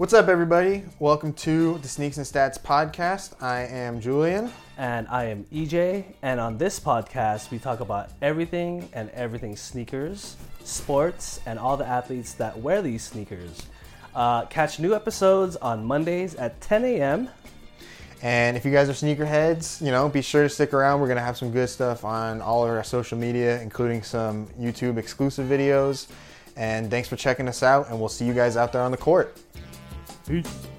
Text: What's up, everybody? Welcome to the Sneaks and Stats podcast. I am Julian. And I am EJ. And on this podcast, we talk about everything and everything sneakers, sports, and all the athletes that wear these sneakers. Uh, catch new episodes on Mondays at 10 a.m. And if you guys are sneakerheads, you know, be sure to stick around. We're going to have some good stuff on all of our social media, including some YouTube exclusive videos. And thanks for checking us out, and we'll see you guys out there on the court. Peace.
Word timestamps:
What's 0.00 0.14
up, 0.14 0.28
everybody? 0.28 0.82
Welcome 0.98 1.34
to 1.34 1.76
the 1.76 1.86
Sneaks 1.86 2.16
and 2.16 2.24
Stats 2.24 2.58
podcast. 2.58 3.34
I 3.42 3.64
am 3.66 4.00
Julian. 4.00 4.50
And 4.78 5.06
I 5.08 5.24
am 5.24 5.44
EJ. 5.52 6.04
And 6.22 6.40
on 6.40 6.56
this 6.56 6.80
podcast, 6.80 7.50
we 7.50 7.58
talk 7.58 7.80
about 7.80 8.08
everything 8.22 8.88
and 8.94 9.10
everything 9.10 9.56
sneakers, 9.56 10.38
sports, 10.64 11.40
and 11.44 11.58
all 11.58 11.76
the 11.76 11.86
athletes 11.86 12.32
that 12.36 12.58
wear 12.58 12.80
these 12.80 13.02
sneakers. 13.02 13.66
Uh, 14.14 14.46
catch 14.46 14.78
new 14.80 14.94
episodes 14.94 15.56
on 15.56 15.84
Mondays 15.84 16.34
at 16.36 16.58
10 16.62 16.82
a.m. 16.86 17.28
And 18.22 18.56
if 18.56 18.64
you 18.64 18.72
guys 18.72 18.88
are 18.88 18.94
sneakerheads, 18.94 19.84
you 19.84 19.90
know, 19.90 20.08
be 20.08 20.22
sure 20.22 20.44
to 20.44 20.48
stick 20.48 20.72
around. 20.72 21.02
We're 21.02 21.08
going 21.08 21.18
to 21.18 21.22
have 21.22 21.36
some 21.36 21.50
good 21.50 21.68
stuff 21.68 22.06
on 22.06 22.40
all 22.40 22.64
of 22.64 22.70
our 22.70 22.82
social 22.84 23.18
media, 23.18 23.60
including 23.60 24.02
some 24.02 24.46
YouTube 24.58 24.96
exclusive 24.96 25.46
videos. 25.46 26.06
And 26.56 26.90
thanks 26.90 27.06
for 27.06 27.16
checking 27.16 27.48
us 27.48 27.62
out, 27.62 27.90
and 27.90 28.00
we'll 28.00 28.08
see 28.08 28.24
you 28.24 28.32
guys 28.32 28.56
out 28.56 28.72
there 28.72 28.80
on 28.80 28.92
the 28.92 28.96
court. 28.96 29.36
Peace. 30.30 30.69